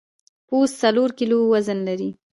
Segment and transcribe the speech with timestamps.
[0.47, 2.09] پوست څلور کیلو وزن لري.